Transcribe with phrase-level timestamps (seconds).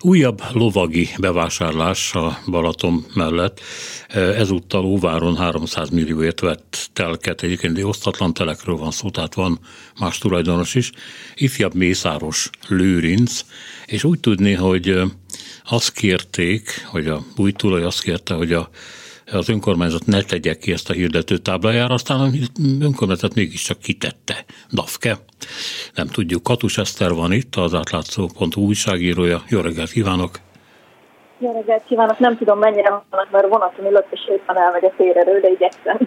[0.00, 3.60] Újabb lovagi bevásárlás a Balaton mellett.
[4.14, 9.58] Ezúttal Óváron 300 millióért vett telket, egyébként osztatlan telekről van szó, tehát van
[9.98, 10.90] más tulajdonos is.
[11.34, 13.40] Ifjabb Mészáros Lőrinc,
[13.86, 15.00] és úgy tudni, hogy
[15.64, 18.70] azt kérték, hogy a új tulaj azt kérte, hogy a
[19.30, 22.32] az önkormányzat ne tegye ki ezt a hirdető táblájára, aztán az
[22.80, 24.44] önkormányzat mégiscsak kitette.
[24.72, 25.24] DAFKE.
[25.94, 26.42] Nem tudjuk.
[26.42, 29.44] Katus Eszter van itt, az átlátszó.hu újságírója.
[29.48, 30.47] Jó reggelt kívánok!
[31.40, 32.18] Jó reggelt kívánok!
[32.18, 35.98] Nem tudom mennyire vannak, mert vonaton ülök, és éppen elmegy a térerő, de igyekszem.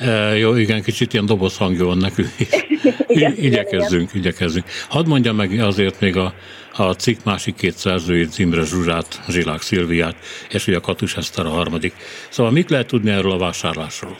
[0.00, 2.28] E, jó, igen, kicsit ilyen doboz hangja van nekünk.
[3.06, 4.22] igen, igyekezzünk, igen.
[4.22, 4.64] igyekezzünk.
[4.88, 6.32] Hadd mondjam meg azért még a,
[6.76, 10.14] a cikk másik két szerzőjét, Zimre Zsuzsát, Zsilák Szilviát,
[10.50, 11.94] és ugye a Katus Eszter a harmadik.
[12.30, 14.16] Szóval mit lehet tudni erről a vásárlásról?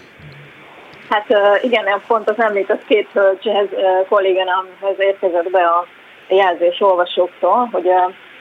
[1.08, 1.26] Hát
[1.62, 3.68] igen, pont az említett két hölgyhez
[4.08, 5.86] kolléganamhoz érkezett be a
[6.28, 7.86] jelzés olvasóktól, hogy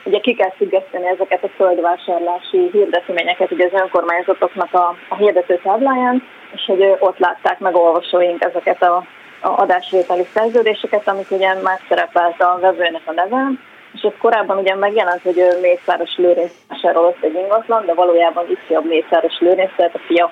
[0.04, 6.22] ugye ki kell függeszteni ezeket a földvásárlási hirdetményeket ugye az önkormányzatoknak a, a hirdető tábláján,
[6.54, 8.96] és hogy ott látták meg olvasóink ezeket a,
[9.40, 13.50] a adásvételi szerződéseket, amik ugye már szerepelt a vevőnek a neve,
[13.92, 19.38] és ez korábban ugye megjelent, hogy Mészáros Lőrinc vásárolott egy ingatlan, de valójában ifjabb Mészáros
[19.38, 20.30] Lőrinc, tehát a fia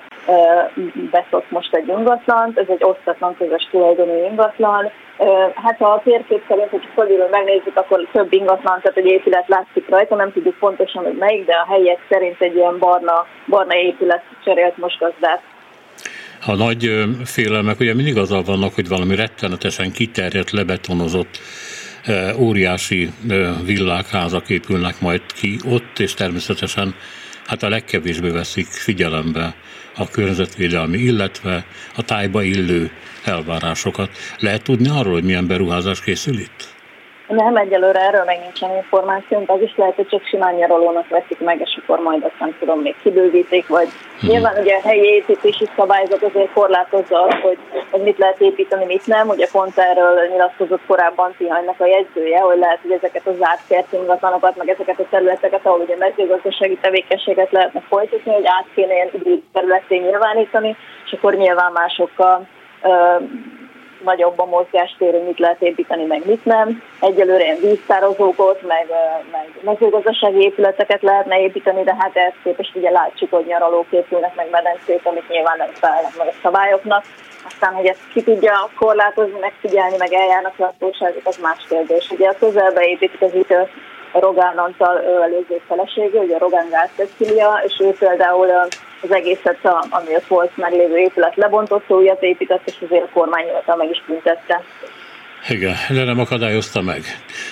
[1.11, 4.91] beszott most egy ingatlant, ez egy osztatlan közös tulajdonú ingatlan.
[5.55, 9.89] Hát ha a térkép szerint, hogy fölülről megnézzük, akkor több ingatlan, tehát egy épület látszik
[9.89, 14.23] rajta, nem tudjuk pontosan, hogy melyik, de a helyiek szerint egy ilyen barna, barna épület
[14.43, 15.41] cserélt most gazdát.
[16.45, 21.39] A nagy félelmek ugye mindig azzal vannak, hogy valami rettenetesen kiterjedt, lebetonozott
[22.39, 23.09] óriási
[23.65, 26.95] villák, házak épülnek majd ki ott, és természetesen
[27.45, 29.53] hát a legkevésbé veszik figyelembe
[29.95, 32.91] a környezetvédelmi, illetve a tájba illő
[33.23, 34.17] elvárásokat.
[34.37, 36.80] Lehet tudni arról, hogy milyen beruházás készül itt?
[37.31, 41.59] Nem, egyelőre erről meg nincsen információnk, az is lehet, hogy csak simán nyaralónak veszik meg,
[41.59, 43.87] és akkor majd azt nem tudom, még kibővítik, vagy
[44.19, 44.29] hmm.
[44.29, 47.57] nyilván ugye a helyi építési szabályzat azért korlátozza azt, hogy,
[47.91, 49.29] hogy mit lehet építeni, mit nem.
[49.29, 54.57] Ugye pont erről nyilatkozott korábban Tihanynak a jegyzője, hogy lehet, hogy ezeket a zárt kertingatlanokat,
[54.57, 59.09] meg ezeket a területeket, ahol ugye mezőgazdasági tevékenységet lehetne folytatni, hogy át kéne ilyen
[59.53, 60.75] területén nyilvánítani,
[61.05, 62.47] és akkor nyilván másokkal
[64.03, 66.83] nagyobb a mozgástér, hogy mit lehet építeni, meg mit nem.
[66.99, 68.87] Egyelőre ilyen víztározókat, meg,
[69.31, 74.47] meg mezőgazdasági épületeket lehetne építeni, de hát ezt képest ugye látjuk, hogy nyaralók épülnek, meg
[74.51, 77.03] medencék, amik nyilván nem felelnek meg a szabályoknak.
[77.45, 82.09] Aztán, hogy ezt ki tudja korlátozni, megfigyelni, meg eljárnak a hatóságok, az más kérdés.
[82.09, 83.53] Ugye a közelbe építkezik
[84.11, 86.89] Rogán Antal előző felesége, ugye Rogán Gáz
[87.65, 88.47] és ő például
[89.01, 89.57] az egészet,
[89.89, 94.63] ami ott volt meglévő épület lebontott, újat épített, és azért a kormány meg is büntette.
[95.49, 97.03] Igen, de nem akadályozta meg.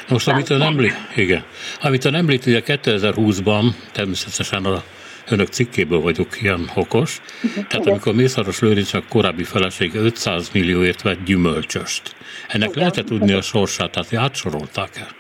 [0.09, 0.36] Most, nem.
[0.36, 1.44] amit ön említ, igen,
[1.81, 4.81] amit ön említ, ugye 2020-ban természetesen a
[5.30, 7.22] önök cikkéből vagyok ilyen okos.
[7.53, 7.88] Tehát igen.
[7.88, 12.16] amikor Mészáros Lőrinc a korábbi felesége 500 millióért vett gyümölcsöst.
[12.47, 15.19] Ennek lehetett tudni a sorsát, tehát átsorolták el?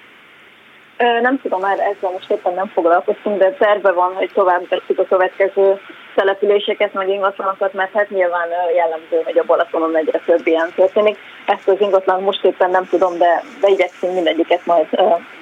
[1.21, 5.05] Nem tudom, már ezzel most éppen nem foglalkoztunk, de terve van, hogy tovább tesszük a
[5.05, 5.79] következő
[6.15, 11.17] településeket, meg ingatlanokat, mert hát nyilván jellemző, hogy a Balatonon egyre több ilyen történik.
[11.45, 14.87] Ezt az ingatlan most éppen nem tudom, de, de igyekszünk mindegyiket majd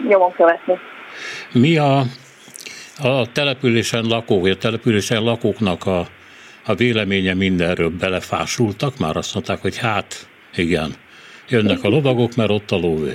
[0.08, 0.80] nyomon követni.
[1.54, 1.98] Mi a,
[3.04, 6.00] a településen lakók, a településen lakóknak a,
[6.66, 8.98] a véleménye mindenről belefásultak?
[9.00, 10.16] Már azt mondták, hogy hát
[10.56, 10.90] igen,
[11.50, 13.14] jönnek a lovagok, mert ott a lóvé.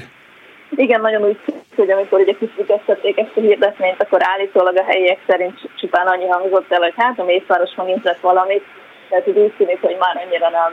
[0.77, 1.37] Igen, nagyon úgy
[1.83, 6.73] hogy amikor ugye kifüggesztették ezt a hirdetményt, akkor állítólag a helyiek szerint csupán annyi hangzott
[6.73, 8.65] el, hogy hát a Mészvárosban nincs lett valamit,
[9.09, 10.73] tehát úgy tűnik, hogy már annyira nem.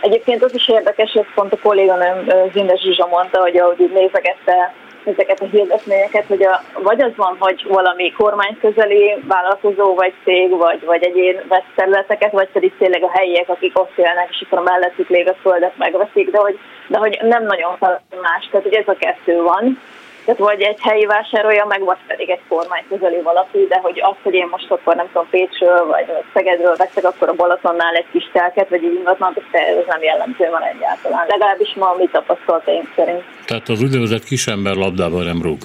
[0.00, 4.74] Egyébként az is érdekes, hogy pont a kolléganőm Zindes Zsuzsa mondta, hogy ahogy így nézegette
[5.04, 10.84] ezeket a hirdetményeket, hogy a, vagy az van, hogy valami kormányközeli vállalkozó, vagy cég, vagy,
[10.84, 14.70] vagy egyén vesz területeket, vagy pedig tényleg a helyiek, akik ott élnek, és akkor a
[14.70, 17.76] mellettük lévő földet megveszik, de hogy, de hogy nem nagyon
[18.22, 19.78] más, tehát hogy ez a kettő van.
[20.24, 24.16] Tehát vagy egy helyi vásárolja meg, vagy pedig egy kormány közeli valaki, de hogy az,
[24.22, 28.30] hogy én most akkor nem tudom Pécsről vagy Szegedről veszek, akkor a Balatonnál egy kis
[28.32, 31.26] telket, vagy egy ingatlan, ez nem jellemző van egyáltalán.
[31.28, 33.22] Legalábbis ma a mi tapasztalataink szerint.
[33.46, 35.58] Tehát az úgynevezett kisember labdában nem rúg.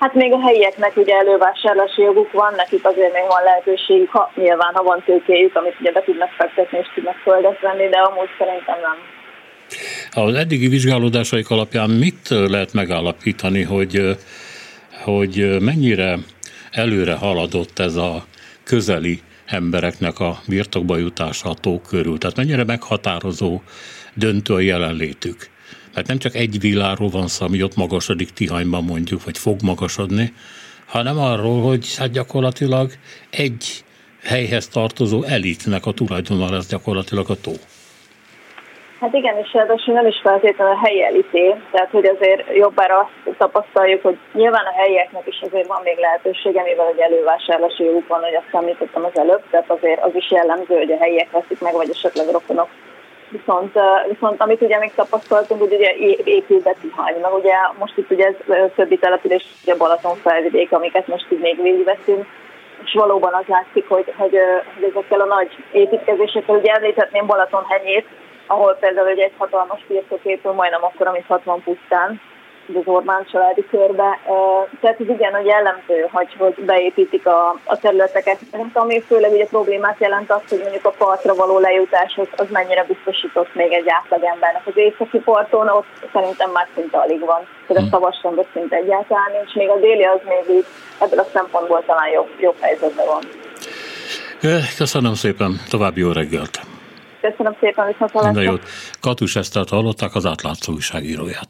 [0.00, 4.74] Hát még a helyieknek ugye elővásárlási joguk van, nekik azért még van lehetőségük, ha, nyilván
[4.74, 8.78] ha van tőkéjük, amit ugye be tudnak fektetni és tudnak földet venni, de amúgy szerintem
[8.80, 8.96] nem.
[10.12, 14.16] Az eddigi vizsgálódásaik alapján mit lehet megállapítani, hogy,
[14.90, 16.18] hogy mennyire
[16.70, 18.26] előre haladott ez a
[18.64, 22.18] közeli embereknek a birtokba jutása a tó körül?
[22.18, 23.62] Tehát mennyire meghatározó,
[24.14, 25.52] döntő a jelenlétük?
[25.94, 30.32] mert nem csak egy villáról van szó, ami ott magasodik Tihanyban mondjuk, vagy fog magasodni,
[30.86, 32.92] hanem arról, hogy hát gyakorlatilag
[33.30, 33.84] egy
[34.22, 37.52] helyhez tartozó elitnek a tulajdona lesz gyakorlatilag a tó.
[39.04, 43.36] Hát igen, és ráadásul nem is feltétlenül a helyi elité, tehát hogy azért jobbára azt
[43.38, 48.22] tapasztaljuk, hogy nyilván a helyieknek is azért van még lehetősége, mivel egy elővásárlási joguk van,
[48.22, 51.72] hogy azt említettem az előbb, tehát azért az is jellemző, hogy a helyiek veszik meg,
[51.72, 52.68] vagy esetleg rokonok.
[53.28, 53.78] Viszont,
[54.08, 55.90] viszont amit ugye még tapasztaltunk, hogy ugye
[56.24, 61.06] épül be Tihany, meg ugye most itt ugye ez többi település, ugye Balaton felvidék, amiket
[61.06, 62.26] most így még végigveszünk,
[62.84, 64.38] és valóban az látszik, hogy, hogy,
[64.78, 68.06] hogy ezekkel a nagy építkezésekkel, ugye említhetném Balatonhenyét,
[68.46, 72.20] ahol például egy hatalmas birtok épül, majdnem akkor, amit 60 pusztán,
[72.68, 74.18] az Orbán családi körbe.
[74.80, 78.38] Tehát ez igen, hogy jellemző, hogy, hogy beépítik a, a területeket.
[78.72, 82.84] Ami főleg ugye problémát jelent az, hogy mondjuk a partra való lejutás az, az mennyire
[82.84, 84.66] biztosított még egy átlagembernek.
[84.66, 87.46] Az északi parton ott szerintem már szinte alig van.
[87.66, 87.90] Tehát a hm.
[87.90, 89.54] szavasrendben szinte egyáltalán nincs.
[89.54, 90.66] Még a déli az még így
[91.00, 93.22] ebből a szempontból talán jobb, jobb helyzetben van.
[94.76, 96.73] Köszönöm szépen, további jó reggelt!
[97.30, 98.62] Köszönöm szépen, viszont Minden jót.
[99.00, 101.42] Katus Esztert hallották, az átlátszó újságíróját.